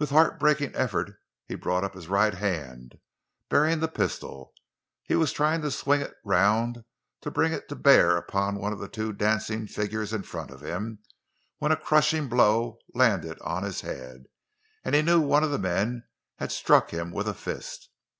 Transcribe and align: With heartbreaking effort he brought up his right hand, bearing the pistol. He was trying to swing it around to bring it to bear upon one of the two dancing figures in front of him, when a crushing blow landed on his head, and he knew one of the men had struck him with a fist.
With 0.00 0.10
heartbreaking 0.10 0.72
effort 0.74 1.12
he 1.46 1.54
brought 1.54 1.84
up 1.84 1.94
his 1.94 2.08
right 2.08 2.34
hand, 2.34 2.98
bearing 3.48 3.78
the 3.78 3.86
pistol. 3.86 4.52
He 5.04 5.14
was 5.14 5.32
trying 5.32 5.62
to 5.62 5.70
swing 5.70 6.00
it 6.00 6.14
around 6.26 6.82
to 7.20 7.30
bring 7.30 7.52
it 7.52 7.68
to 7.68 7.76
bear 7.76 8.16
upon 8.16 8.56
one 8.56 8.72
of 8.72 8.80
the 8.80 8.88
two 8.88 9.12
dancing 9.12 9.68
figures 9.68 10.12
in 10.12 10.24
front 10.24 10.50
of 10.50 10.62
him, 10.62 10.98
when 11.58 11.70
a 11.70 11.76
crushing 11.76 12.28
blow 12.28 12.78
landed 12.92 13.38
on 13.40 13.62
his 13.62 13.82
head, 13.82 14.24
and 14.82 14.96
he 14.96 15.02
knew 15.02 15.20
one 15.20 15.44
of 15.44 15.52
the 15.52 15.58
men 15.60 16.08
had 16.38 16.50
struck 16.50 16.90
him 16.90 17.12
with 17.12 17.28
a 17.28 17.34
fist. 17.34 17.88